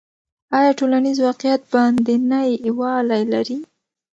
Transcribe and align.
آیا 0.57 0.71
ټولنیز 0.79 1.17
واقعیت 1.27 1.61
باندنی 1.71 2.51
والی 2.77 3.23
لري؟ 3.31 3.57